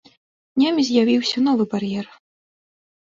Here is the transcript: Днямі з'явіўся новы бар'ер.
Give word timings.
Днямі 0.55 0.85
з'явіўся 0.87 1.43
новы 1.47 1.63
бар'ер. 1.73 2.05